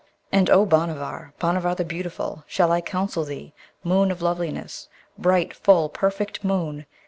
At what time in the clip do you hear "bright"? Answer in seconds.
5.19-5.53